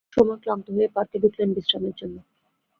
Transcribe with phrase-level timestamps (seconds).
[0.07, 2.21] একসময় ক্লান্ত হয়ে পার্কে ঢুকলেন বিশ্রামের জন্যে।